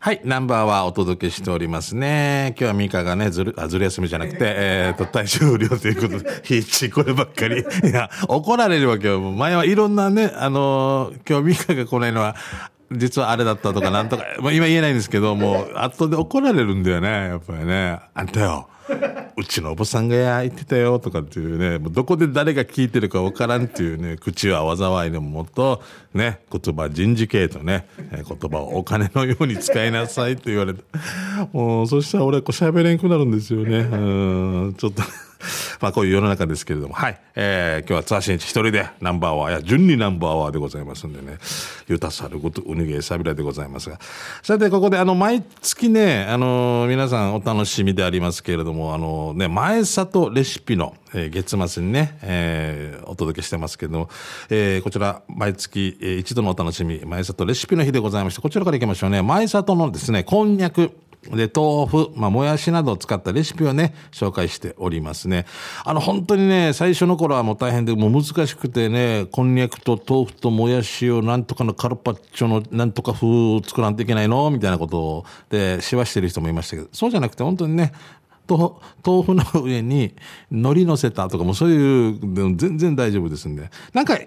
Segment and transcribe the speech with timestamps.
[0.00, 2.54] はい、ナンバーはお届けしておりますね。
[2.56, 7.62] 今日はミカがね、ずる、あ、ずる休みじゃなくて、えー、と、体調不良ということで、必死、こればっかり。
[7.82, 9.18] いや、怒られるわけよ。
[9.20, 12.36] 前はいろんなね、あのー今日ミカが来ないのは、
[12.92, 17.98] 実はあれだったとかなんとか、まあ、今言えないんですけど、もう、後で怒られるんだよね、やっぱりね。
[18.14, 18.68] あんたよ。
[19.36, 25.82] うちのおばさんがや言ってたよとかっていうね、もうどこで誰が聞いてるかわからんっていうね、口は災いのもと、
[26.14, 30.82] ね、言葉人事系とね、言葉をお金のように使いなさいって言われて、
[31.52, 33.78] もうそしたら俺こう喋れんくなるんですよね。
[33.78, 33.96] う
[34.68, 35.02] ん、ちょっと。
[35.80, 37.20] まあこういう世の中ですけれども、はい。
[37.34, 41.38] えー、今日はツアーシン一人でナンバーワー、いや、順にナンバーワーでございますんでね、
[41.88, 43.98] ゆたさること、うにげさびらでございますが。
[44.42, 54.10] さて、ここであの、毎月ね、あの皆さんお楽しみでありますけれども、あのね、前里レシピの、えー月末にね、えーお届けしてますけれども、
[54.50, 59.22] えーこちら、毎月、えー一度のお楽しみ、前里レシピの日でございまして、こちらからいきましょうね。
[59.22, 60.90] 前里のですね、こんにゃく、
[61.24, 65.46] で、豆腐、まあ、もやしなどを使ったレシピをね、紹介しておりますね。
[65.84, 74.48] あの、本当にね、最初の頃はもう大変で、もう難しくてね、こんにゃくと豆腐ともやしをなんとかのカルパッチョのなんとか風を作らんといけないの？
[74.50, 77.92] みたいなことを、で、しわしてる人もいましたけど、そうじゃなくて本当にね、
[78.48, 80.14] 豆腐の上に
[80.50, 83.70] 海苔乗せたとかもそういう、全然大丈夫ですんで。
[83.92, 84.18] なんか、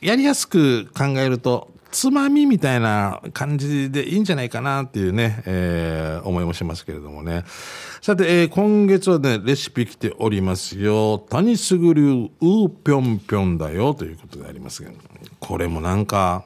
[0.00, 7.44] やりやすく考えると、つまみみたいな感じでいいんじゃないかなっていうね、えー思いもしますけれどもね。
[8.02, 11.18] さて、えー今月はね、レシピ来ておりますよ。
[11.18, 14.90] 谷すぐ流うーぴょんぴょんだよということでありますが、
[15.38, 16.44] これもなんか、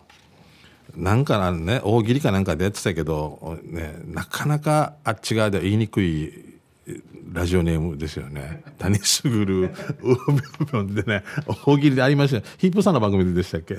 [0.97, 6.33] なんかね、大喜利かなんかでやってたけど、ね、なかなかあっち側では言いにくい
[7.33, 8.62] ラジオネームですよね。
[8.78, 11.25] 谷すぐる、うーぴょんぴょんでね、
[11.67, 13.78] 大喜利でありましたヒップさんの番組でしたっけ？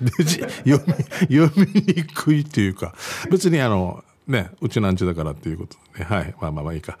[0.00, 2.94] でじ読み、読みにくいっていうか、
[3.30, 6.06] 別にあの、ね、うちなんちだからっていうことでね。
[6.08, 6.34] はい。
[6.40, 6.98] まあまあまあいいか。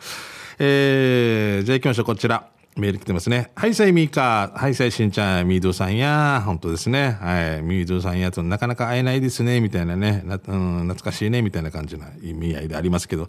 [0.58, 2.06] えー、じゃあ行きましょう。
[2.06, 2.48] こちら。
[2.76, 3.50] メール来てますね。
[3.54, 4.52] はい、さいみーか。
[4.54, 6.42] はい、さいしんちゃん、みーどさんや。
[6.44, 7.16] 本当ですね。
[7.20, 9.60] はい、みーどさんやとなかなか会えないですね。
[9.62, 10.22] みたいなね。
[10.26, 11.40] なうん、懐かしいね。
[11.40, 13.28] みたいな感じな意味合いでありますけど。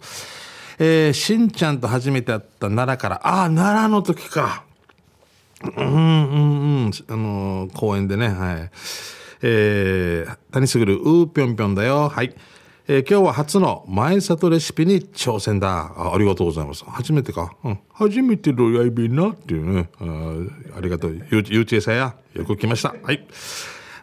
[0.78, 3.16] えー、しんちゃんと初めて会った奈良から。
[3.26, 4.64] ああ、奈良の時か。
[5.62, 6.90] うんうんうん。
[7.08, 8.70] あのー公園でね、はい。
[9.42, 12.08] えー、谷すぐる、うーぴょんぴょんだよ。
[12.08, 12.34] はい。
[12.90, 15.92] えー今日は初の前里レシピに挑戦だ。
[15.94, 16.84] あありがとうございます。
[16.86, 17.54] 初めてか。
[17.62, 17.78] うん。
[17.92, 19.90] 初めてのライブなっていうね。
[20.00, 21.26] あありがとう。
[21.30, 22.16] ゆうちえさや。
[22.32, 22.94] よく来ました。
[23.02, 23.28] はい。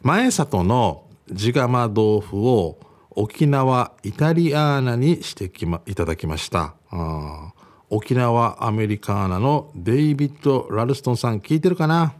[0.04, 2.78] 前里の地釜豆腐を
[3.10, 6.76] 沖縄イタリアーナにしてきま、いただきました。
[6.92, 7.54] あ
[7.90, 12.14] 沖縄アメリカーナのデイビッド・ラルストンさん聞いてるかな？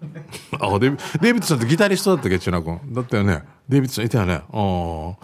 [0.60, 3.44] あデビデビッドさんってギタリストだったっけチュナ君だったよね。
[3.68, 4.42] デビッドさんいたよね。
[4.52, 5.16] あー。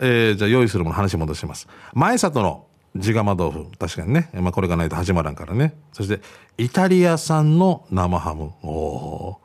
[0.00, 1.68] えーじゃあ用意するもの話戻します。
[1.92, 3.66] 前里の地釜豆腐。
[3.78, 5.74] 確かにね、まあ、これがないと始まらんからね。
[5.92, 6.20] そして
[6.58, 8.52] イタリア産の生ハム。
[8.62, 9.40] おお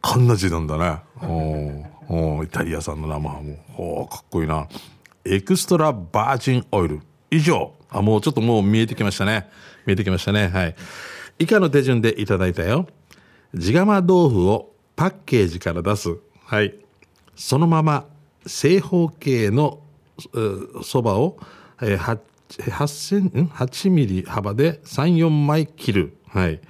[0.00, 0.98] こんな字なんだね。
[2.08, 3.58] おおイタリア産の生ハム。
[3.76, 4.68] おーかっこいいな。
[5.24, 7.00] エクストラバージンオイル。
[7.30, 7.72] 以上。
[7.90, 9.48] あもうちょっともう見えてきましたね。
[9.86, 10.48] 見えてきましたね。
[10.48, 10.76] はい。
[11.38, 12.86] 以下の手順でいただいたよ。
[13.54, 16.74] 地釜豆腐をパッケージから出すはい
[17.36, 18.06] そのまま
[18.46, 19.80] 正方形の
[20.82, 21.38] そばを、
[21.78, 26.16] 8, 8センん8ミリ幅で34枚切る。
[26.28, 26.60] はい。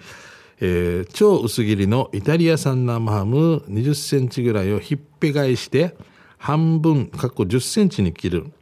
[0.61, 5.97] えー超薄切りのイタリア産生ハム20センチぐらいをひっぺ返して
[6.39, 8.53] 半分、かっこ10センチに切る。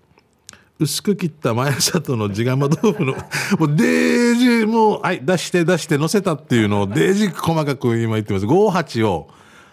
[0.82, 3.14] 薄く切った前里の地釜豆腐の、
[3.58, 8.46] もうデージ、もう、はい、出して出して乗せたっていうのをデージ細かく今言ってます。
[8.46, 9.28] 58を、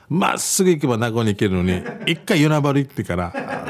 [0.10, 3.34] まっすぐ行けば名護に行けるのに、 一回与那原行ってから、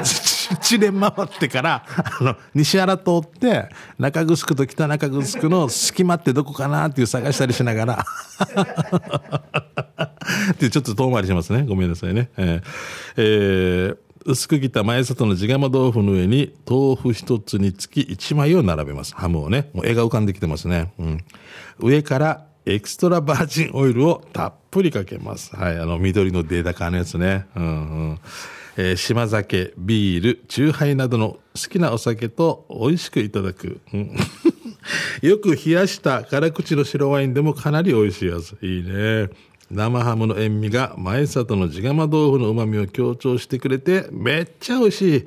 [0.62, 1.84] 地連回ってから、
[2.20, 3.68] あの、西原通って、
[3.98, 8.06] 中城と北中城の隙間ってどこかなっていう探したりしながら、
[10.52, 11.64] ってちょっと遠回りしますね。
[11.68, 12.30] ごめんなさいね。
[12.36, 12.62] えー
[13.16, 19.14] えー薄く切った前里の地釜豆腐の上に豆腐一つにつき1枚を並べます。
[19.14, 19.70] ハムをね。
[19.72, 20.92] もう絵が浮かんできてますね。
[20.98, 21.24] うん。
[21.78, 25.56] 上からエクストラバージンオイルをたっぷりかけます。
[25.56, 25.78] はい。
[25.78, 27.46] あの、緑のデータカーのやつね。
[27.56, 27.68] うんう
[28.12, 28.18] ん。
[28.76, 33.80] えー島酒、ビール、チューハイなどの好きなお酒と美味しくいただく。
[33.92, 34.16] うん
[35.22, 38.56] よく冷やした辛口の白ワインでもかなり美味しいやつ。
[38.62, 39.28] いいね。
[39.70, 45.26] 生ハムの塩味が前里の地釜豆腐の旨味を強調してくれてめっちゃ美味しい。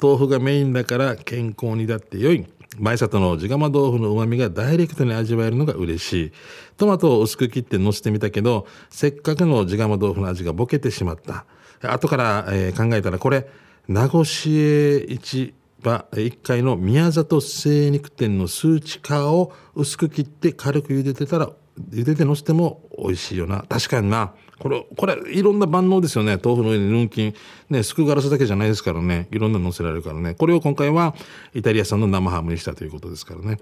[0.00, 2.46] 豆腐がメインだから健康にだって良い。
[2.78, 6.32] 前里の地釜豆腐の旨味がダイレクトに味わえるのが嬉しい。
[6.76, 11.44] トマトを薄く切って乗せてみたけど、せっかくの地釜豆腐の味がボケてしまった。
[11.82, 13.46] 後から、えー考えたらこれ、
[13.86, 15.52] 名護市営一
[15.82, 21.50] は1階の宮里精肉店の数値化を薄く切って軽く茹でてたら
[21.90, 23.64] 茹でてのせても美味しいよな。
[23.68, 24.32] 確かにな。
[24.58, 26.38] これこれいろんな万能ですよね。
[26.42, 27.34] 豆腐の上にヌンキン。
[27.70, 29.28] ねすくガラスだけじゃないですからね。
[29.32, 30.34] いろんなの乗せられるからね。
[30.34, 31.14] これを今回は
[31.54, 33.58] イタリア産の生ハムにしたということですからね。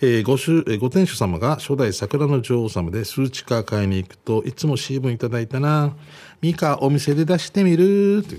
[0.00, 5.94] えー、ご主、えー、ご店主様が初代桜の女王様で数値化買いに行くといつもシーブンいただいたな
[6.40, 8.36] ミカお店で出してみるって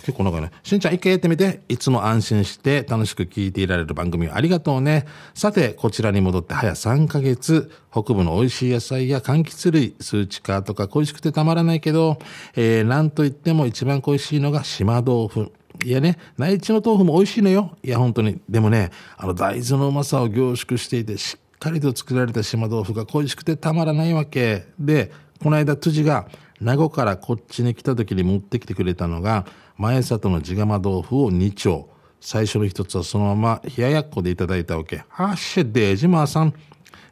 [0.00, 0.50] 結構長いね。
[0.62, 5.06] しんちゃん一回やってみて、いつも安心して楽しく聞いていられる番組ありがとうね。
[5.34, 12.18] さて、こちらに戻って早3ヶ月、北部の美味しい野菜や柑橘類、数値化とか恋しくてたまらないけど、
[12.54, 15.52] えー、なんといっても一番恋しいのが島豆腐。
[15.82, 17.76] いやね、内地の豆腐も美味しいのよ。
[17.82, 18.40] いや、本当に。
[18.48, 24.66] でもね、あの大豆のうまさを凝縮していて、しっかりと作られた島豆腐が恋しくてたまらないわけ。
[24.78, 25.10] で、
[25.42, 26.28] この間、辻が、
[26.60, 31.88] 名護からこっちに来た時に持ってきてくれたのが、前里の地釜豆腐を2丁。
[32.20, 35.04] 最初の一つはそのまま冷ややっこでいただいたわけ。
[35.08, 36.54] ハッシェデジマーさん。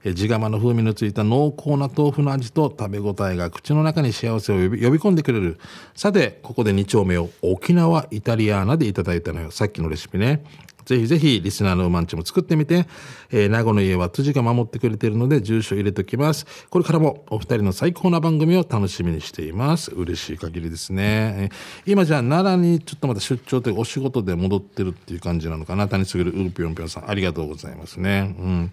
[0.04, 5.58] 地釜の風味のついた濃厚な豆腐の味と食べ応えが口の中に幸せを呼び込んでくれる。
[5.94, 9.50] さて、ここで2丁目を沖縄イタリアーナでいただいたのよ。
[9.52, 10.43] さっきのレシピね。
[10.84, 12.87] ぜひぜひリスナーのうまんちも作ってみて、
[13.31, 16.46] えー、名護の家は辻が守ってくれているので住所入れておきます。
[16.70, 19.90] これからもお二人の最高な番組を楽しみにしています。
[19.93, 21.02] 嬉しい限りですね。
[21.05, 25.88] えー、今じゃあ奈良にちょっとまた出張というお仕事で戻ってるっていう感じなのかな。
[25.88, 28.35] 谷すぐるうぴょんぴょんさん、ありがとうございますね。
[28.38, 28.73] うん。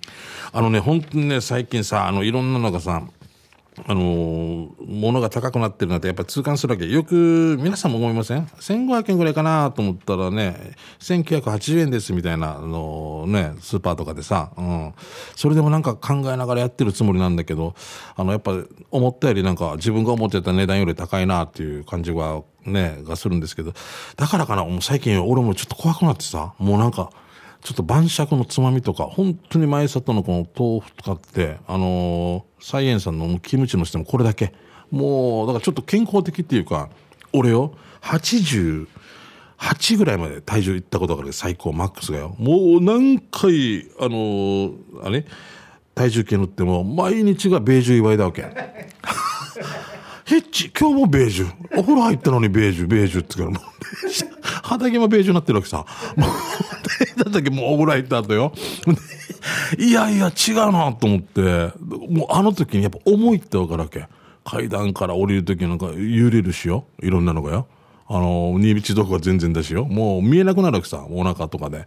[0.52, 3.04] あのね、本当にね、最近さ、あの、いろんなのがさ、
[3.88, 6.88] あの物が高くなってるなってやっぱ痛感するわけ。
[6.88, 14.94] よく皆さんも思いません？1500円ぐらいかなと思ったらね1980円ですみたいなあのねスーパーとかでさ、うん、
[15.36, 17.76] それでもなんか考えながらやってるつもりなんだけど
[18.16, 18.54] あのやっぱ
[18.92, 23.74] 思ったよりなんか自分が思ってた値段より高いなっていう感じがねがするんですけど
[24.16, 27.12] だからかなもう最近俺もちょっと怖くなってさもうなんか
[27.62, 34.54] ちょっと晩酌のつまみとか、本当に前里のこの豆腐とかって、あのー、サイエンさんのキムチのしてもこれだけ。
[34.92, 36.90] もう、だからちょっと健康的っていうか、
[37.34, 38.88] 俺よ、88
[39.98, 42.36] ぐらいまで体重いったことがある最高マックスがよ。
[42.40, 45.26] もう何回、あのー、あれ？
[45.96, 48.44] 体重計乗っても、毎日がベージュ祝いだわけ。
[50.24, 51.52] ヘッチ、今日もベージュ。
[51.76, 54.39] お風呂入ったのにベージュ、ベージュって言うから、もう、
[54.70, 55.86] 畑もベージュになってるわけさ。
[56.16, 57.50] もう、だったけ？
[57.50, 58.54] もうお風呂入った後よ。
[59.80, 61.42] いやいや、違うなと思って、
[62.10, 64.08] もうあの時にやっぱ重いってわかるわけ。
[64.46, 66.86] 階段から降りる時なんか揺れるしよ。
[67.02, 67.68] いろんなのがよ。
[68.08, 69.86] あの、新道とか全然だしよ。
[69.86, 71.06] もう見えなくなるわけさ。
[71.10, 71.86] お腹とかで。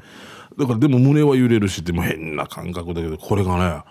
[0.58, 3.84] だからでも胸は揺れるしってもう変な感覚だけど、これがね、や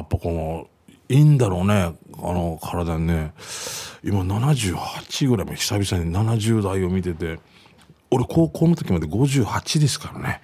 [0.00, 0.68] っぱこの、
[1.08, 1.74] いいんだろうね。
[1.74, 3.32] あの、体にね。
[4.04, 7.40] 今78ぐらいも久々に70代を見てて、
[8.14, 10.42] 俺高校の時まで58ですからね。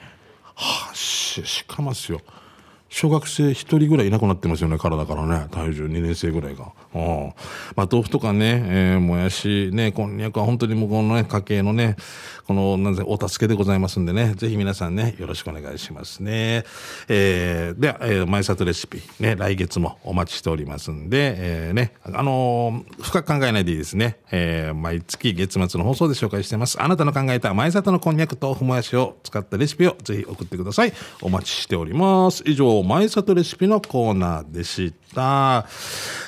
[0.55, 2.20] はあ、し、しかますよ。
[2.90, 5.46] 小学生一人ぐらいいなくなってますよね、体からね。
[5.50, 6.73] 体重2年生ぐらいが。
[6.94, 7.35] うん。
[7.76, 11.96] まあ、豆腐とかね、えー、もやし、ね、こんにゃくは本当にもうのね、家計のね、
[12.46, 16.64] この、なんぜ、お助けでございますんでね、ぜひ皆さんね、よろしくお願いしますね。
[17.08, 24.17] えー、では、えー、前里レシピ、ね、来月もお待ちしておりますんで、えー、ね、あのー、深く考えないでいいですね。
[24.31, 26.82] えー、毎月月末の放送で紹介してます。
[26.82, 30.94] あなたの考えた前里のこんにゃく豆腐もやしを使ったレシピをぜひ送ってください。
[31.20, 32.43] お待ちしております。
[32.46, 35.67] 以上、前里レシピのコーナーでした。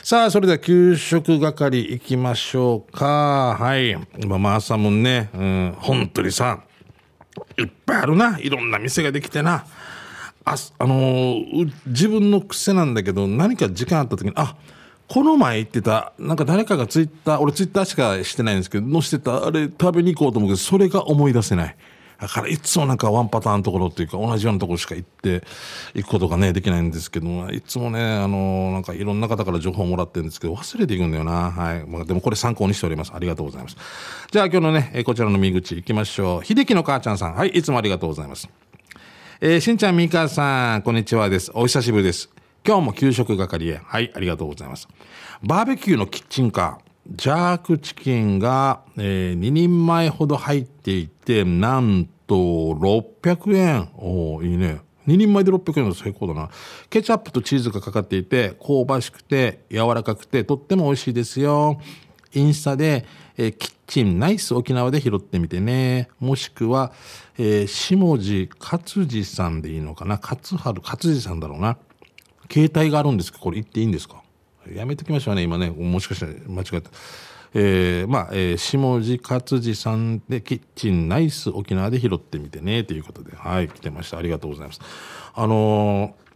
[0.02, 3.56] さあ、それでは給食係行きましょうか。
[3.58, 3.96] はい。
[4.26, 6.60] まあ、まあ、朝もね、うん、本当にさ、
[7.58, 8.38] いっぱいあるな。
[8.38, 9.64] いろんな店ができてな。
[10.44, 14.56] あ、あのー、自分の癖なんだけど、何か時間あった時に、あ、
[15.08, 21.76] この前言ってた、なんか誰かがツイッター、俺ツイッターしかしてないんですけど、載せてた、あれ食べに行こうと思うけど、それが思い出せない。
[22.20, 25.42] だからいつもなんかワンパターンのところっていうか同じようなところしか行って
[25.94, 31.50] 行くことがねできないんですけどいつもねあのなんかいろんな方から情報をもらってるんですけど忘れていくんだよな。
[31.50, 33.12] はい、まあ、でもこれ参考にしております。
[33.14, 33.76] ありがとうございます。
[34.30, 36.44] じゃあ今日のねこちらの見口行きましょう。
[36.44, 37.34] 秀樹の母ちゃんさん。
[37.34, 38.48] はいいつもありがとうございます。
[39.40, 41.50] えー、しんちゃんみかさんこんにちはです。
[41.54, 42.28] お久しぶりです。
[42.66, 43.80] 今日も給食係へ。
[43.82, 44.88] はいありがとうございます。
[45.42, 46.89] バーベキューのキッチンカー。
[47.12, 53.88] ジャークチキンが、えー、2人前ほど入っていて、なんと600円。
[53.96, 54.80] おいいね。
[55.08, 56.50] 2人前で600円の最高だな。
[56.88, 61.80] ケチャップとチーズがかかっていて、香ばしくて、柔らかくて、とっても美味しいですよ。
[62.32, 63.04] インスタで、
[63.36, 66.10] えー、キッチンナイス沖縄で拾ってみてね。
[66.20, 66.92] もしくは、
[67.38, 70.20] えー、下地勝治さんでいいのかな。
[70.22, 71.76] 勝春、勝治さんだろうな。
[72.48, 74.22] 携帯があるんですけど、これ言っていいんですか？
[74.74, 75.70] やめときましょうね、今ね。
[75.70, 76.90] もしかしたら間違った。
[77.52, 84.18] えー、まあ、えー、下地勝治さんでキッチンナイス沖縄で拾ってみてね、ということで、はい、来てました。
[84.18, 84.80] ありがとうございます。
[85.34, 86.30] あのー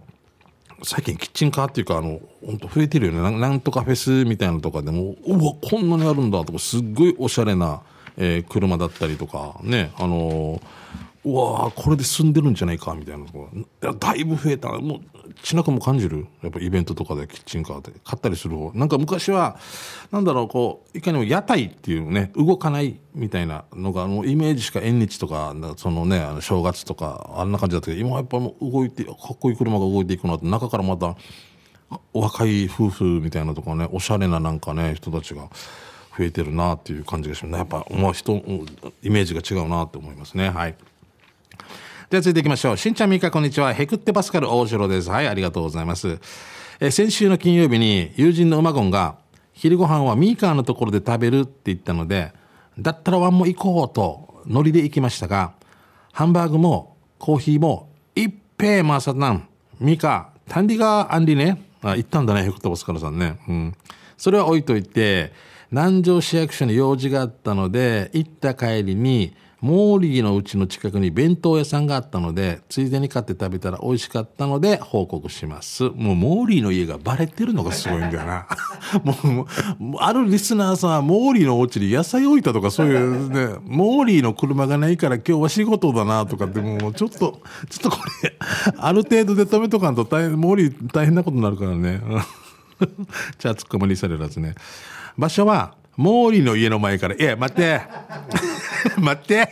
[0.83, 3.31] 最近キッチンカーっていうか、あの、本当増えてるよねな。
[3.31, 7.81] なんとかフェスみたいなのとかでも、うわ、こんなにあるんだとか、すっごいおしゃれな、
[8.17, 10.63] えー、車だったりとか、ね、あのー、
[11.25, 15.01] うわこれで済んでるんじゃないかみたいなだいぶ増えたもう
[15.43, 19.59] ちなくも感じるやっぱイベントとかでキッチンカーで買ったりする方なんか昔は
[20.13, 31.17] なんだろうこういかにも屋台っていうね動かないみたいなのがもうイメージしか縁日とかそのねあの正月とかあんな感じだったけど今はやっぱもう動いてかっこいい車が動いていくのって中からまた
[32.13, 35.49] 若い夫婦みたいなとかねおしゃれななんかね人たちが
[36.17, 38.35] 増えてるなっていう感じがしますねやっぱ、まあ、人
[39.03, 40.77] イメージが違うなって思いますねはい。
[42.11, 42.77] では続いていきましょう。
[42.77, 43.73] しんちゃんみかこんにちは。
[43.73, 45.11] ヘクってパスカル大城です。
[45.11, 46.19] はい、ありがとうございます。
[46.81, 49.17] え先週の金曜日に友人の馬ゴンが、
[49.53, 52.33] 昼ご飯はミーカーのところで食べるって言ったので、
[52.79, 55.55] だったらワンも行こうとノリで行きましたが、
[56.13, 59.49] ハンバーグもコーヒーも一平マーサタン、
[59.81, 61.63] ミーカ、タンディガーアンディね。
[61.83, 63.39] あ、行ったんだね、ヘクトパスカルさんね。
[63.49, 63.75] うん。
[64.17, 65.33] それは置いといて、
[65.71, 69.35] 南城市役所に用事があったので、行った帰りに、
[69.65, 75.85] モーリーのうちの近くに弁当屋さんがあったので、ついでに買って食べたら美味しかったので報告します。
[75.85, 78.47] もうモーリーの家がバレてるのがすごいんだよな。
[79.03, 87.41] もう、あるリスナーさんモーリーのお家に野菜置いたとかそういうね、モーリーの車がないから今日は仕事だなとかってもうちょっと、
[87.71, 88.37] ちょっとこれ、
[88.77, 92.03] ある程度で止めとかんと大変、モーリー大変なことになるからね。
[93.41, 94.57] じゃあ突っ込まにされるやつね。
[95.17, 97.81] 場所は、モーリーの家の前から、いや、待って。
[99.01, 99.49] 待って。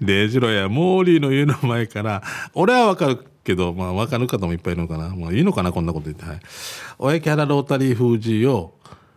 [0.00, 2.22] レジロや、モーリーの家の前から、
[2.54, 5.14] 俺はわかるけど、まあわかる方もいっぱいいるのかな。
[5.14, 6.24] まあいいのかな、こんなこと言って。
[6.24, 6.40] はい。
[6.98, 8.74] 親キャラロータリー封じを、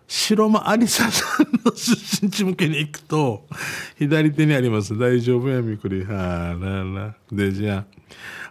[0.07, 3.45] 白間ありささんの出身地向けに行くと、
[3.97, 4.97] 左手にあります。
[4.97, 6.03] 大丈夫や、みくり。
[6.03, 7.15] はあらら。
[7.31, 8.01] で、じゃあ。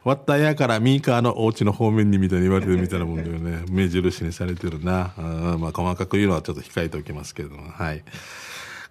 [0.03, 3.65] わったやからミーカーのお家の方面にみたいに言われてるみたいなもんだよね。
[3.71, 5.13] 目印にされてるな。
[5.19, 7.71] あまあ、細かく言うのはちょっと控えておきますけれども。
[7.71, 8.03] はい。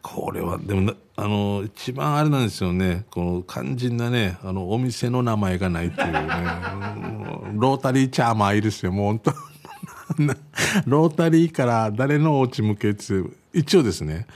[0.01, 3.05] これは、でもあの、一番あれなんですよね。
[3.11, 6.19] この肝心なね、あの、お店の名前がないっていうね。
[7.55, 9.33] ロータリーチャーマーいいですよ、もう本当
[10.87, 13.03] ロータリーから誰のお家向けって、
[13.53, 14.27] 一応ですね、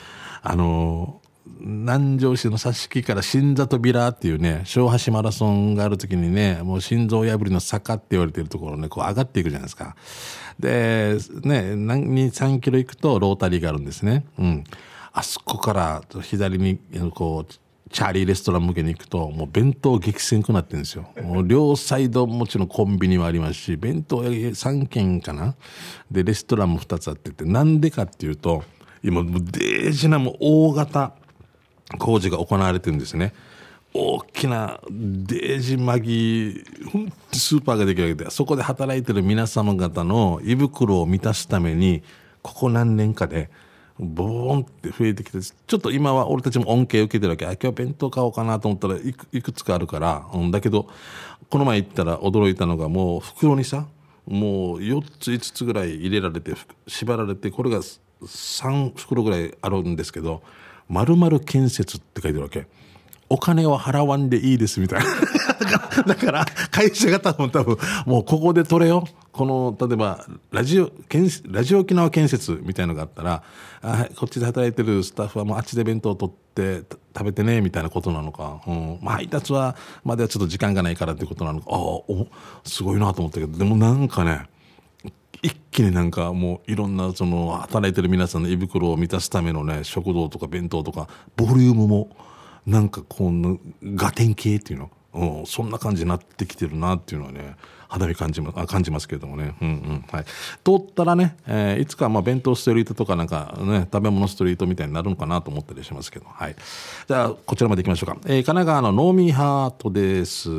[0.42, 1.22] あの、
[1.60, 9.96] 南城市の挿し木から新里ビラっていうね、小橋マラソンがある時にね、もう心臓破りの坂って言われてるところね、こう上がっていくじゃないですか。
[10.60, 14.26] で、ね、何、3キロ行くとロータリーがあるんですね。
[14.38, 14.64] うん。
[15.14, 16.80] あそこから左に、
[17.14, 17.54] こう、
[17.92, 21.08] チャーリーレストラン向けに行くと、もう弁当激戦区なってるんですよ。
[21.22, 25.56] もう両サイドもちろんコンビニはありますし、弁当3軒かな
[26.10, 28.64] で、レストランも2つあってて、なんでかっていうと、
[29.04, 31.14] 今もうデージなもう大型
[32.00, 33.34] 工事が行われてるんですね。
[33.94, 36.64] 大きなデージマギ
[37.32, 42.02] スーパーができるわけで、そこで働いてる皆様方の胃袋を満たすために、
[42.42, 43.52] ここ何年かで、
[44.04, 47.46] ボーンって増えてきて、ちょっと今は俺たちも恩恵を受けてるわけ。
[47.46, 50.88] あ、今日弁当買おうかなと思ったらいくいくつかあるから、うん、だけど、
[51.50, 53.88] この前行ったら驚いたのがもう袋にさ、
[54.28, 56.54] もう4つ5つぐらい入れられて、
[56.88, 57.82] 縛られて、これが
[58.22, 60.42] 3袋ぐらいあるんですけど、
[60.90, 62.68] 〇〇建設って書いてるわけ。
[63.30, 65.06] お金は払わんでいいですみたいな。
[66.06, 69.08] だから、会社が多分多分、もうここで取れよ。
[69.34, 70.92] この、例えば、ラジオ、
[71.50, 73.44] ラジオ沖縄建設みたいのがあったら、
[73.82, 76.84] あこっちで働いてるスタッフはもうあっちで弁当を取って
[77.18, 78.62] 食べてね、みたいなことなのか。
[78.68, 79.00] うん。
[79.02, 81.66] まあ、配達は、まではちょっと時間がないからってことなのか。
[81.72, 82.28] ああ、お、
[82.64, 84.48] すごいなと思ったけど、でもなんかね、
[85.42, 92.16] 一気になんかもういろんなその働いてる皆さんの胃袋を満たすためのね食堂とか弁当とかボリュームも
[92.66, 97.58] なんかこのガテン系っていうの、うん、そんな感じになってきてるなっていうのはね
[97.94, 100.26] 肌身感じます感じますけれどもね、うんうんはい、
[100.64, 106.56] 通ったらね、えー、いつかまあ弁当ストリートとかなんかね食べ物ストリートみたいになるのかなと思ったりしますけど、はい、
[107.08, 110.50] じゃあこちらまで行きましょうか、えー、神奈川のノーミーハートです。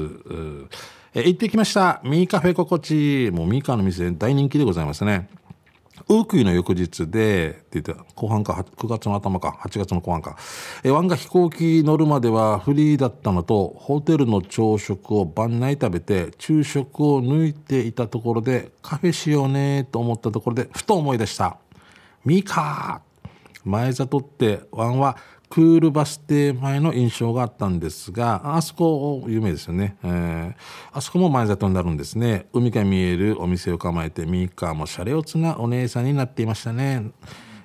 [1.17, 2.01] えー、行ってきました。
[2.05, 3.31] ミーカフェ心地。
[3.33, 5.29] もうミーカーの店大人気でございますね。
[6.09, 10.37] ウークイの翌日で、って言って、後半か、9月の頭か、8月の後半か。
[10.83, 21.57] え、ワンが飛行機乗るまではフリーだったのと、ホテルの朝食を晩内食べて、昼食を抜いていたところで、カフェしようねと思ったところで、ふと思い出した。
[22.25, 23.01] ミカ
[23.65, 25.17] 前里って、ワンは
[25.55, 29.97] クールバス停前の印象があったんですが、あそこ有名ですよね。
[30.03, 30.55] えー、
[30.93, 32.47] あそこも前里になるんですね。
[32.53, 37.13] 海が見えるお店を構えて、ミーカーもシャレオツなお姉さんになっていましたね。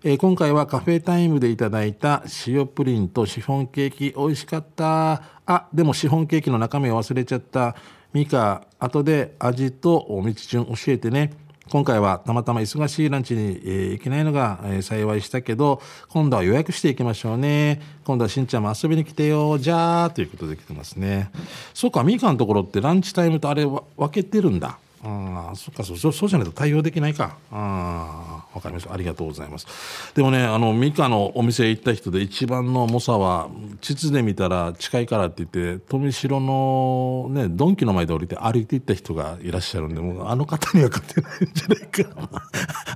[0.03, 5.23] えー今回はカフェタイムでいただいた塩プリンとシフォンケーキ美味しかった。
[5.47, 7.75] あ、でもシフォンケーキの中身を忘れちゃった。
[8.13, 11.31] ミカ、後で味と道順教えてね。
[11.69, 17.79] 今回はたまたま忙しいランチに、えー行けないのが、えー幸いしたけど、今度は予約していきましょうね。
[18.05, 19.57] 今度はしんちゃんも遊びに来てよ。
[19.59, 21.29] じゃあ、ということで来てますね。
[21.75, 24.79] そうか、ミカのところってランチタイムとあれは分けてるんだ。
[25.01, 27.37] ああ、そっか、そう、そうじゃないと対応できないか。
[27.51, 28.93] ああ、わかりました。
[28.93, 29.65] ありがとうございます。
[30.13, 42.41] でもね、あの、ミカのお店行った人で一番の猛者は、地図で見たら近いからって言って、富城のね、ドンキの前で降りて歩いて行った人がいらっしゃるんで、もうあの方には勝てないんじゃないか。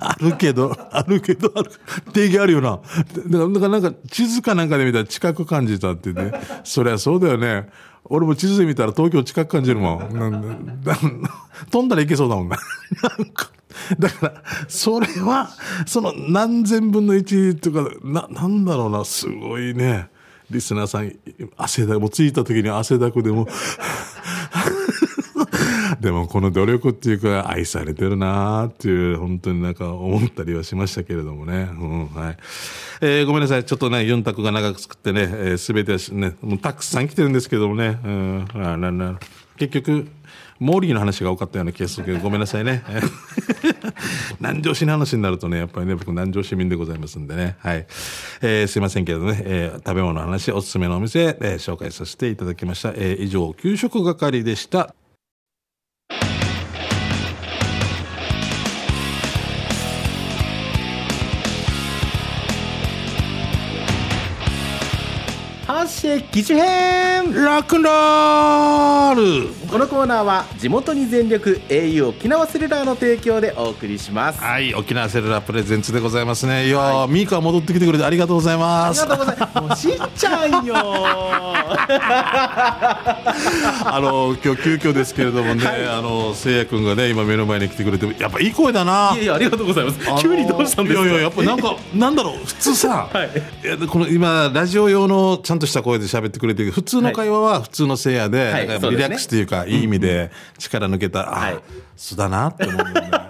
[0.00, 1.70] あるけど、あるけど、ある。
[2.12, 2.80] 定義あるよな。
[3.28, 7.68] だから、なんか地図かなんかで見たら近く感じたって言って、そりゃそうだよね。
[8.04, 10.02] 俺も地図で見たら東京近く感じるもん。
[10.02, 11.22] ん
[11.70, 12.58] 飛んだらいけそうだもんな。
[13.98, 15.50] だから、それは、
[15.86, 20.08] その何千分の1とか、な、なんだろうな、すごいね。
[20.50, 21.12] リスナーさん、
[21.56, 23.46] 汗だ、もう着いた時に汗だくでも、
[26.00, 31.68] でもこの努力っていうか愛されてるなーっていう本当になんか思ったりはしましたけれどもね。
[31.72, 32.36] うん、はい。
[33.00, 33.64] えーごめんなさい。
[33.64, 37.98] ちょっとね、4択が長くてね、えー、全てね、もうたくさん来てるんですけどもね。
[38.04, 39.18] うん、あなな
[39.56, 40.06] 結局、
[40.58, 42.82] モーリーの話が多かったような気がするけど、 ごめんなさいね。
[44.40, 47.56] 南城市の話になるとね、やっぱりね、僕南城市民でございますんでね。
[47.60, 47.86] はい。
[48.42, 52.92] えーすいませんけどね、えー食べ物の話、おすすめのお店、えー紹介させていただきました。
[52.96, 54.94] えー以上、給食係でした。
[65.94, 74.40] ハッシェ機種編ラックンロールこのコーナーは地元に全力 au 沖縄セルラーの提供でお送りします。
[74.40, 76.68] あはい、沖縄セルラープレゼンツでございますね。
[76.68, 79.02] いやー、ミーカー戻ってきてくれてありがとうございます。
[79.02, 79.88] りがとうございます。
[79.88, 80.74] もうしっちゃんよ。
[83.84, 89.10] あの、今日急遽ですけれどもね、あの、せいやくんがね、今目の前に来てくれて、やっぱいい声だな。
[89.14, 89.98] いやいやありがとうございます。
[90.06, 91.02] あの急にどうしたんですか？
[91.04, 93.30] いやいや、やっぱなんか、なんだろう、普通さ、 はい。
[93.64, 98.62] いやこの今、ラジオ用のちゃんとした声で喋ってくれてる普通の会話は普通のせいやで、はい。
[98.68, 101.58] リラックスというか、いい意味で力抜けた、あ、はい
[101.96, 103.28] 素だなって思うんだよね。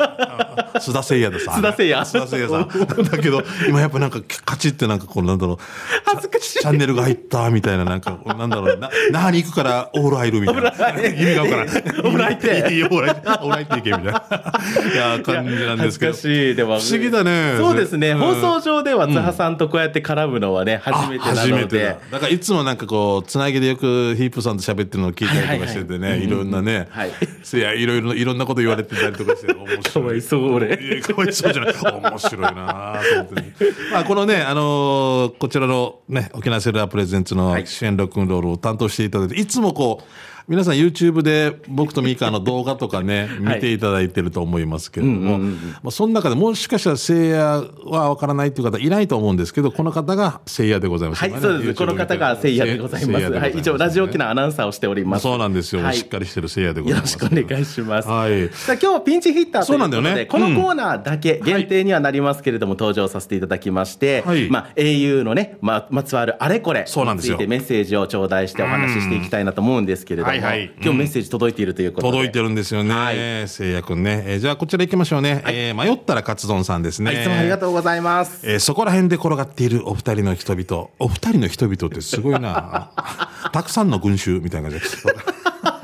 [0.75, 1.53] あ須田せいやでさ。
[1.53, 2.69] 須田せいや須田せいやさん。
[3.05, 5.59] だけど、今やっぱなんか、カチってなんかこう、なんだろう、
[6.05, 6.61] 恥ずかしい。
[6.61, 10.71] チャンネルが入ったみたいな、なんか、なんだろう、な、那覇に行くからオール入るみたいな。
[11.09, 11.69] 意味がわからん。
[11.69, 12.75] オール入って。
[12.75, 14.11] いいよ、オール入って、オール入っていけみたいな。
[14.11, 16.13] いや、感じなんですけど。
[16.13, 16.55] 恥ずかしい。
[16.55, 17.55] でも不思議だね。
[17.59, 18.19] そうですね、ん。
[18.19, 21.97] 放送上では津波さんとこうやって絡むのはね初めてなあ初めのでてだ。
[22.13, 27.11] だからいつもなんかこうつなぎでよくヒープさんと喋ってるのを聞いたりとかしててね、いろんなね、はい。
[27.11, 29.83] いやいろいろいろんなこと言われてたりとかして面白い。
[29.83, 31.75] かわいそう俺いやかわいそうじゃない。
[31.75, 33.53] 面白いなあ本当に。
[33.93, 37.67] まあこのねあのーこちらのね沖縄セルラープレゼンツのはい。
[37.67, 40.05] 主演ロックンロールを担当していただいていつもこう
[40.47, 45.49] 皆さん YouTube で僕とミカの動画とかね、見ていただいてると思いますけれども、ま
[45.87, 51.21] あ、その中でもしかしたら聖夜はわからないという方いないと思うんですけど、この方が聖夜でございます。
[51.21, 51.75] はい、そうです。
[51.75, 53.31] この方がせいやでございます。
[53.33, 55.23] はい、一応ラジオ機のアナウンサーをしております。
[55.23, 55.83] そうなんですよ。
[55.83, 57.13] はいしっかりしてる聖夜でございよろます。
[57.13, 58.09] しくお願いします。
[58.09, 72.93] はいさあ今日はピンチヒッターということで、そうなんだよねこのコーナーだけ限定にはなりますけれども、登場させていただきまして、はいまあ au のね、ままつわるあれこれそうなんですよについてメッセージを頂戴してお話ししていきたいなと思うんですけれども、はいはい今日メッセージ届いているということで、届いてるんですよね。
[72.93, 74.25] はい聖夜くんね。
[74.27, 75.45] えーじゃあこちら行きましょうね。
[75.47, 77.13] えー迷ったらカツ丼さんですね。
[77.13, 78.41] はいいつもありがとうございます。
[78.45, 80.89] えーそこら辺で転がっているお二人の人々。
[80.99, 82.91] お二人の人々ってすごいな。
[83.53, 85.07] たくさんの群衆みたいな感じです。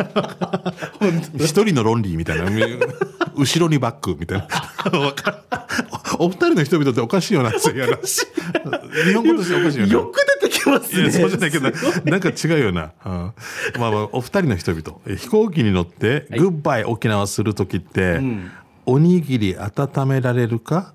[1.38, 2.44] 一人のロンリーみたいな。
[3.36, 4.48] 後ろにバックみたいな。
[6.18, 7.58] おお二人の人々っておかしいよな。
[7.58, 9.92] そういやな日本語としておかしいよな。
[9.92, 11.10] よく出てきますね。
[11.10, 11.70] そうじゃないけど、
[12.04, 12.92] なんか違うよな。
[13.04, 13.32] うんま
[13.86, 14.98] あまあ、お二人の人々。
[15.06, 18.20] え飛行機に乗って、グッバイ沖縄するときって、
[18.86, 20.94] おにぎり温められるか？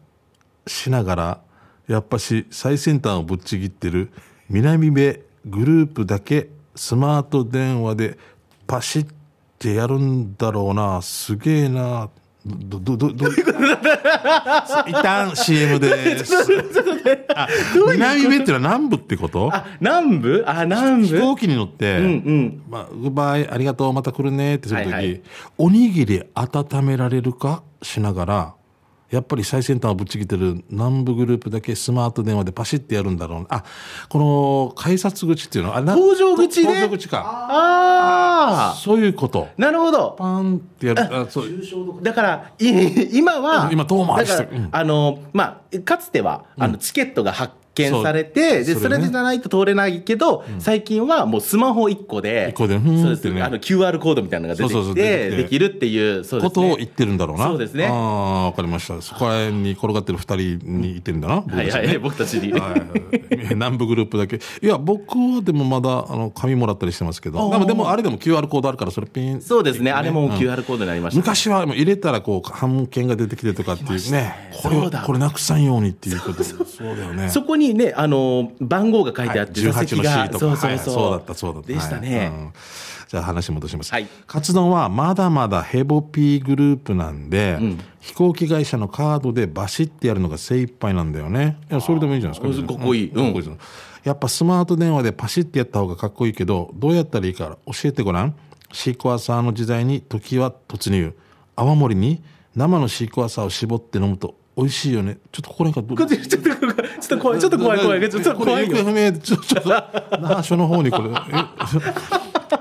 [0.67, 1.41] しながら、
[1.87, 4.11] やっぱし最先端をぶっちぎってる
[4.49, 8.17] 南米グループだけスマート電話で
[8.67, 9.07] パシッ
[9.59, 11.01] てやるんだろうな。
[11.01, 12.09] すげえな。
[12.45, 13.25] ど、ど、ど、ど、
[14.85, 16.31] 一旦 CM です。
[17.35, 17.47] あ、
[17.93, 19.49] 南米っていうのは南部ってこと？
[19.51, 20.43] あ、南部？
[20.45, 21.15] あ、南部？
[21.15, 25.21] 飛行機に乗って、んまあ、グッバイ、ありがとう、また来るねってするとき、はいはい
[25.57, 28.53] おにぎり温められるかしながら、
[29.15, 33.47] やっぱり最先端をぶっちぎってる南部グループだけスマート電話でパシッてやるんだろうな。
[33.49, 33.63] あ、
[34.09, 35.71] この改札口っていうの？
[35.71, 37.47] は、あれな搭乗口で搭乗口か。
[37.49, 38.77] あか。
[38.77, 39.47] そういうこと。
[39.57, 40.15] なるほど。
[40.17, 41.21] パンってやる。
[41.21, 41.45] あそう
[42.03, 56.49] だから、い今は、今遠回りしてうんあの、まあ、かつては、あの、チケットが発見されて、で、そうそれじゃないと通れないけど、最近はもうスマホ1個で、一個でねあの、QR コードみたいなのが出てきて、できるっていう、そうですね。
[56.49, 57.47] ことを言ってるんだろうな。
[57.47, 59.01] そうですねああ、わかりました。
[59.01, 61.41] そこら辺に転がってる二人に言ってるんだな。
[61.41, 62.53] 僕たちねはいはい、僕たちに。
[62.53, 64.37] はい 南部グループだけ。
[64.37, 67.49] いや、僕はでもまだ、あの、紙もらったりしてますけど。
[67.51, 69.41] でも、でもあれでも QR コードあるから、それピン。
[69.41, 71.17] そうですね、あれもうん QR コードになりました。
[71.17, 80.39] 昔はもう入れたらこう半券が出てきてとかっていうねこれこれなくさんようにっていうことそうだよねそこにね、あの、番号が書いてあって、座18席が、とか。
[80.39, 80.69] そうそうそう。
[80.69, 81.67] はいそうだったそうだった。
[81.67, 82.09] でしたはい。
[82.09, 82.31] ね。
[82.33, 82.53] うん。
[83.07, 84.07] じゃあ話戻します、はい。
[84.25, 87.79] カツ丼はまだまだヘボピーグループなんで、ん。
[87.99, 91.57] 飛行機会社のカードでバシッてやるのが精一杯なんだよね。
[91.69, 92.73] いやそれでもいいじゃないですか。
[92.73, 93.09] あかっこいい。
[93.09, 93.25] うん。
[93.25, 93.51] かっこです
[94.03, 98.35] やっぱスマート電話でパシッてやった方がかっこいいけどどうやったらいいか教えてごらん。
[98.71, 101.13] シークワーサーの時代に時は突入。
[101.55, 102.21] 泡盛に
[102.55, 105.17] 生のシークワーサーを絞って飲むと美味しいよね。
[105.31, 111.13] ちょっとここっちちょっと、ちょっと怖い、ちょっと怖い、怖い、ちょっと怖いちょちょっと那覇署の方にこれえ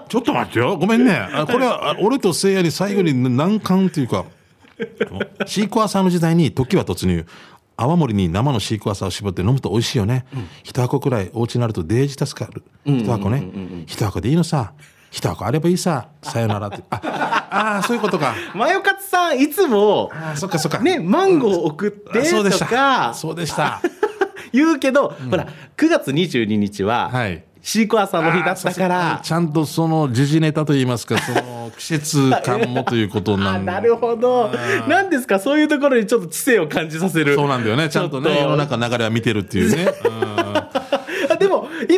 [0.08, 4.24] ちょっと待ってよごめんねあこれはあ俺とせいやに最後に難関っていうか
[5.46, 7.26] シークワーサーの時代に時は突入
[7.76, 10.26] 泡盛に生のシークワーサーを絞って飲むと美味しいよね、
[10.62, 14.74] 一箱くらいお家になるとデージ助かる一箱ね一箱でいいのさ
[15.14, 16.08] 一箱あればいいさ。
[16.22, 16.82] さよならって。
[16.90, 18.34] ああーそういうことか。
[18.52, 20.80] マヨカツさん、いつも、あーそっかそっか。
[20.80, 22.66] ね、マンゴー送ってあそうでした。
[22.66, 23.80] とかそうでした。
[24.52, 25.46] 言うけど、ほら、
[25.76, 27.44] 9月22日は、はい。
[27.62, 34.50] シークワーサーの日だったかあらー、ちゃんとその時事ネタといいますか、その季節感もということな あんなるほど。
[34.88, 37.36] なんですか、そういうところにちょっと知性を感じさせる。
[37.36, 37.88] そうなんだよね。
[37.88, 39.86] ちゃんとね、世の中の流れは見てるっていうね。
[40.02, 41.03] あでも、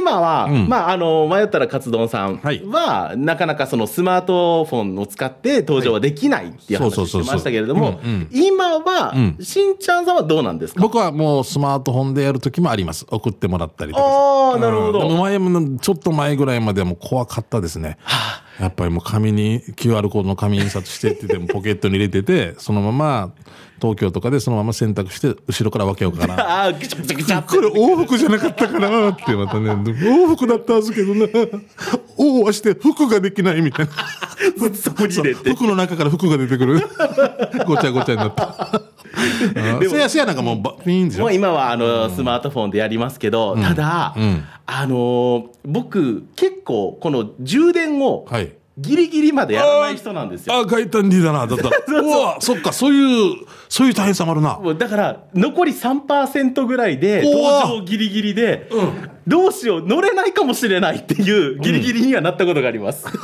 [0.07, 10.81] 今は、んまあ、あの、迷ったらカツ丼さんはいは、なかなかそのスマートフォンを使って登場はできないっていう話をしてましたけれどもうんうん、今は、んしんちゃんさんはどうなんですか？
[10.81, 13.05] 僕はもうスマートフォンでやるときもあります。
[13.11, 14.05] 送ってもらったりとか。
[14.05, 15.17] ああ、なるほうんでもど。
[15.17, 17.99] 前も、ちょっと前ぐらいまではもう怖かったですね。
[18.61, 23.33] やっぱりもう紙に QR コードの紙印刷してって言ってもポケットに入れてて、 そのまま
[23.81, 26.35] 東京とかでそのまま選択して後ろから分けようかな。
[26.41, 29.71] ああ、ぐちゃぐちゃぐちゃこれ往復じゃなかったかなってまたね。
[29.73, 31.27] 往復だったはずけどな。
[32.19, 33.93] 往はして服ができないみたいな。
[35.45, 36.81] 服の中から服が出てくる。
[37.67, 38.96] ごちゃごちゃになった
[39.81, 39.91] うん。
[39.91, 44.45] せやせやなんかもうばピーンでしょもう今はあのスマートフォンでやりますけど、ただ、うん。
[44.67, 50.55] あのー僕、結構、この充電をはいギリギリまでやらない人なんですよ。
[50.55, 51.71] あガイタンディだなだったら。
[52.03, 53.37] うわそっかそういう
[53.69, 54.61] そういう大変さもあるな。
[54.75, 58.69] だから、残り3%ぐらいで、登場ギリギリで、
[59.27, 63.07] どうしよう、乗れないかもしれないっていう、ギリギリにはなったことがあります。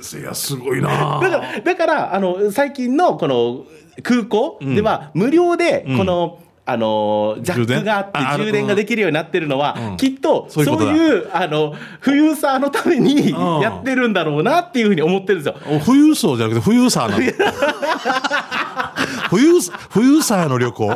[0.00, 1.18] せやすごいな。
[1.22, 3.64] だから、だから、あの、最近のこの
[4.02, 8.66] 空港では、無料で、この、あの、ジャックがあって充電？
[8.66, 9.96] ができるようになってるのは、うん。
[9.98, 13.60] きっと、そうういうあの、富裕さのためにん。
[13.60, 15.56] やってるんだろうなっていうふうに思ってるんですよ。
[15.66, 17.20] お富裕層じゃなくて富裕サーなの？
[19.28, 19.60] 富裕
[19.92, 20.90] 富裕サーの旅行？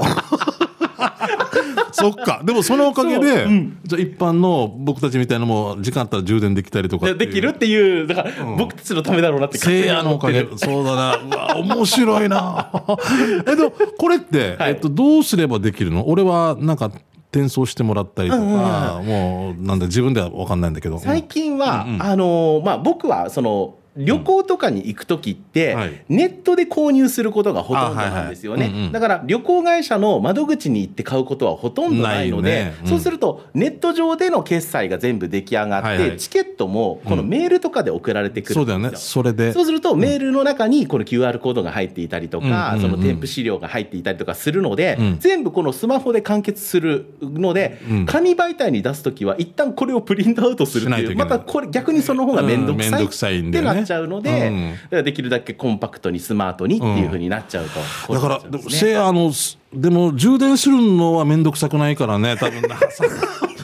[1.98, 2.40] そっか。
[2.44, 3.46] でもそのおかげで、
[3.84, 10.46] じゃあ一般の僕たちみたいなのも時間あったら充電できたりとかできるっていう、だから、僕たちのためだろうなってせいやのおかげ。
[10.56, 11.16] そうだな。
[11.16, 12.70] うわ面白いな。
[13.46, 14.72] えでもこれって、はい。
[14.72, 16.08] えっと、どうすればできるの？
[16.08, 16.90] 俺はなんか
[17.32, 20.98] 転送してもらったりとか、もうなんだ自分では分かんないんだけど。
[20.98, 26.04] 最近は、あのまあ、僕はその旅行とかに行くときって、はい。
[26.08, 32.74] ネットで購入することがほとんどなんですよね、だから旅行会社の窓口に行って買うことはほとんどないので、ないね。
[32.82, 32.88] うん。
[32.88, 36.16] そうすると、ネット上での決済が全部出来上がって、はいはい。
[36.16, 38.66] チケットもこのメールとかで送られてくるそうん。
[38.66, 38.90] だよね。
[38.90, 39.22] ですよ。
[39.22, 39.52] それで。
[39.52, 45.16] そうすると、メールの中にこの QR コードが入っていたりとか、その添付資料が入っていたりとかするので、うん。
[45.18, 48.06] 全部このスマホで完結するので、うん。
[48.06, 52.82] 紙媒体に出すときは、一旦これをプリントアウトするっていう、またこれ、逆にその方が面倒く
[53.14, 53.42] さい
[53.88, 54.48] ちゃうので、
[54.92, 55.04] うん。
[55.04, 57.66] できるだけコンパクトにスマートにっていうふうになっちゃう
[58.06, 62.78] と、だから、せや、あの、すでも、充電するのはめんどくさくないからね、多分な。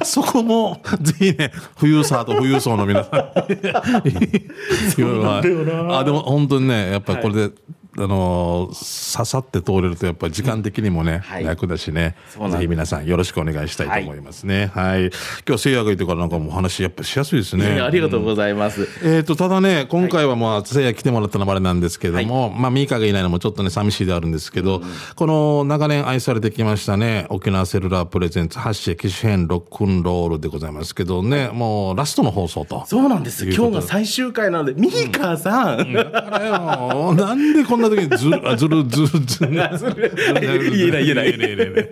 [0.04, 3.20] そこも、ぜひね、富裕層と富裕層の皆さん。
[5.00, 5.96] いろいろ。
[5.96, 7.50] あ、でも本当にね、やっぱりこれで、
[7.96, 11.44] あのー刺さって通れるとやっぱり時間的にもね、はい。
[11.44, 12.16] 楽だしね。
[12.50, 14.70] ぜひ皆さんよろしくお願いしたいと思いますね。
[14.74, 15.11] はい、
[15.46, 17.80] 今日せいやがいてからなんかもう話やっぱしやすいですね。
[17.80, 18.88] ありがとうございます。
[19.02, 24.83] えー、とただね、今回はまあ、せいや来てもらったのもあれなんですけども、まあ、ミーカがいないのもちょっとね、寂しいであるんですけど、
[25.14, 32.85] この長年愛されてきましたね、沖縄セルラープレゼンツ発信機種編ロックンロールでございますけどね、もうラストの放送と。
[32.87, 33.44] そうなんです。
[33.48, 35.80] 今日が最終回なので、ミーカーさん。
[35.80, 39.51] あれよなんでこんな時にずる、あずる、ずる、ずる。
[40.75, 41.90] 言えない言えない言えない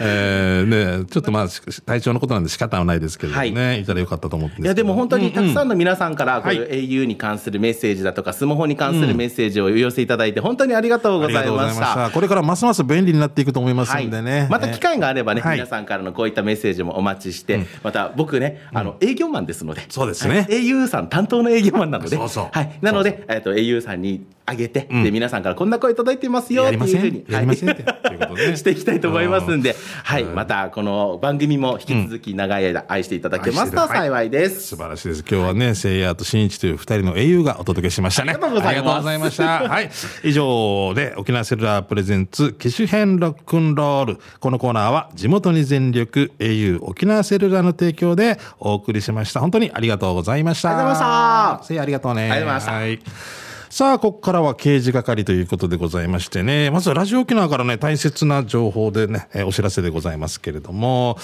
[0.00, 4.66] えーね、ちょっとまあ、し体調のことなんで仕方はないですけどね、はいい、たらよかったと思うんですけど。
[4.66, 11.78] いやでも本当にたくさんの皆さんから、こはいの au に関するメッセージだとか、スマホに関するメッセージをお寄せいただいて、本当にありがとうごありがとうございまし。
[11.80, 12.10] たた。
[12.10, 14.48] これからますます便利になっていくと思いますんでね。
[14.50, 19.84] また機会があればね、はい皆さんからのこういったメッセージもお待ちして、また僕ね、あの、営業マンですので。
[19.88, 22.16] そうですねはい au さん担当の営業マンなので。
[22.16, 22.78] そうそうはい。
[22.80, 27.34] なので、えっと、au さんにあげて、で、皆さんからこんな声届いてますよ、やっていうふうにりません。
[27.34, 27.84] やりませんって。
[28.30, 30.24] といしていきたいと思いますんで、はい。
[30.24, 34.68] また、この番組も引き続き長い間愛していただけますと幸いです。
[34.68, 35.24] 素晴らしいです。
[35.28, 38.32] 今日はね、せいやとしんいちという二人の英雄がお届けしましたね。
[38.32, 39.68] ありがとうございますありがとうございました。
[39.68, 39.90] はい。
[40.24, 44.18] 以上で、沖縄セルラープレゼンツ機種編ロックンロール。
[44.38, 49.40] このコーナーは地元に全力 au 沖縄セルラーの提供でお送りしました。
[49.40, 50.70] 本当にありがとうございました。
[50.70, 52.22] ありがとうございましたせいやありがとうね。
[52.22, 53.49] ありがとうございましたはい。
[53.72, 61.16] さあ、ここからは刑事係ということでございましてね、まずはラジオ沖縄からね、大切な情報でね、えーお知らせでございますけれども、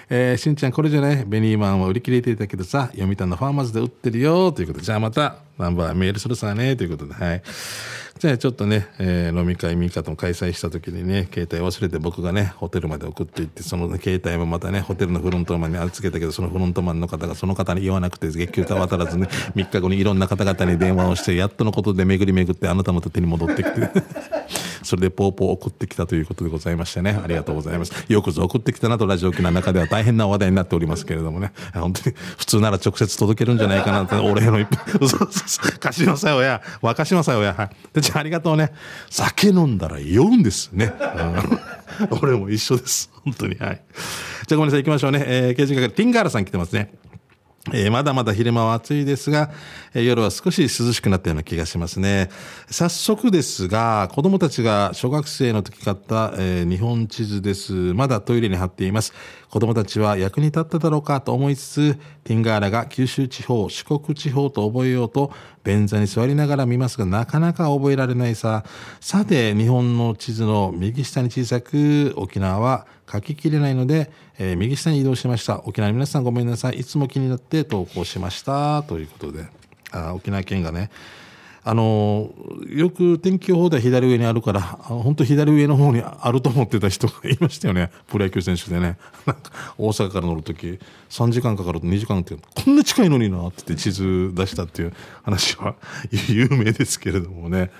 [0.08, 1.24] えーしんちゃんこれじゃない？
[1.26, 7.42] ベニーマンは売り切れていたけどさ、読谷のファーマーズで売ってるよということで、じゃあまたナンバーメールするさねということで、はい。
[8.20, 23.88] じゃあちょっとね、えー飲み会ミカとも開催した時にね、携帯忘れて僕がね、ホテルまで送っていって、その、携帯もまたね、ホテルのフロントマンに預けたけど、そのフロントマンの方がその方に言わなくて、月給た渡らずね、3日後にいろんな方々に電話をして、やっとのことで巡り巡ってあなたの手に戻ってきて、
[24.90, 27.92] それでポーポー送ってきたということでございましてね、ありがとうございます。
[28.08, 37.70] よくぞ送ってきたなとラジオ機の中では大変な話題になっておりますけれどもね、本当に普通なら直接届けるんじゃないかなって、お礼の一歩、そうそうそう、貸しのさよや、若しのさよや、はい。
[37.92, 38.72] で、じゃあありがとうね。
[39.10, 40.92] 酒飲んだら酔うんですね。
[40.98, 43.10] うん俺も一緒です。
[43.24, 43.54] 本当に。
[43.56, 43.82] はい。
[44.48, 45.22] じゃあごめんなさい、行きましょうね。
[45.24, 46.94] えー、刑事係、ティンガーラさん来てますね。
[47.68, 49.50] えーまだまだ昼間は暑いですが、
[49.92, 52.30] えー夜は少し涼しくなったような気がしますね。
[52.70, 57.74] 早速ですが、子供たちが小学生の時買った、えー日本地図です。
[57.74, 59.12] まだトイレに貼っています。
[59.50, 65.30] 子供たちは役に立っただろうかと思いつつ、ティンガーラが九州地方、四国地方と覚えようと、
[65.62, 68.64] 便座に座りながら見ますが、なかなか覚えられないさ。
[69.00, 75.62] さて、日本の地図の右下に小さく、沖縄は書ききれないので、えー右下に移動しました。
[75.64, 76.80] 沖縄の皆さんごめんなさい。
[76.80, 78.82] いつも気になって投稿しました。
[78.84, 79.46] ということで、
[79.92, 80.90] あ沖縄県がね、
[81.62, 82.30] あの
[82.68, 95.74] よく天気予報では左上にあるから本当左上の方にあると思ってた人がいましたよねプロ野球選手でねなんか大阪から乗る時3時間かかると2時間ってこんな近いのになって地図出したっていう話は
[96.28, 97.70] 有名ですけれどもね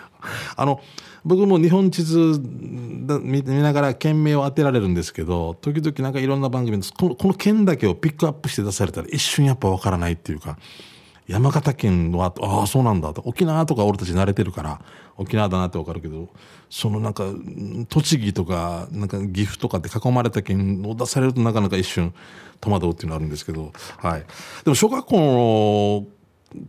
[0.57, 0.83] あの
[1.25, 10.59] 僕も日本地図見ながら県名を当てられるんですけど時々なんかいろんな番組でこのこの県だけをピックアップして出されたら一瞬やっぱわからないっていうか
[11.27, 14.81] 山形県はああそうなんだと沖縄とか俺たち慣れてるから
[15.17, 16.29] 沖縄だなってわかるけど
[16.69, 17.25] そのなんか
[17.89, 22.13] 栃木とかなんか岐阜とかって囲まれた県を出されるとなかなか一瞬
[22.61, 24.25] 戸惑うっていうのがあるんですけどはい。
[24.65, 26.20] でも小学校の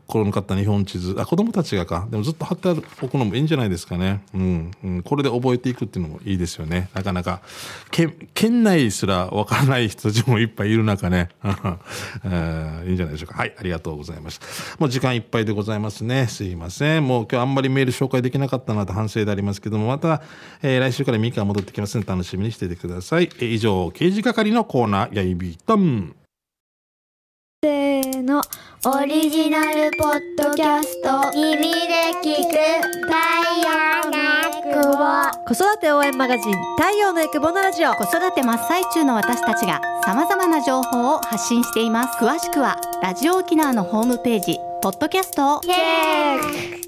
[0.08, 1.16] 頃に買った日本地図。
[1.18, 2.08] あ子供たちがか。
[2.10, 2.70] でもずっと貼って
[3.02, 6.90] おくのもいいんじゃないですかね、うん、うん、これで覚えていくっていうのもいいですよね。
[6.94, 7.42] なかなか。
[7.90, 13.38] 県県内すらわからない人たちもいっぱいいる中ね、 えー、いいんじゃないでしょうか。
[13.38, 14.40] はいありがとうございます
[14.80, 16.28] もう時間いっぱいでございますね。
[16.28, 17.08] すいません。
[17.08, 20.22] もう今日あんまりメール紹介できなかったなと反省でありますけどもまた、
[20.62, 25.16] えー、来週からミカ戻ってきますので楽しみにしていてください、えー、以上刑事係のコーナー。
[25.16, 26.16] やいびーとん。
[28.22, 28.42] の
[28.86, 31.70] オリジナルポッドキャスト耳で
[32.24, 32.52] 聞く
[33.06, 33.16] 太
[33.60, 35.46] 陽のエクボ。
[35.48, 37.94] 子育て応援マガジン太陽のエクボのラジオ。
[37.94, 42.24] 子育て真っ最中の私たちが様々な情報を発信しています。
[42.24, 46.82] 詳しくはラジオ沖縄のホームページポッドキャストをチェック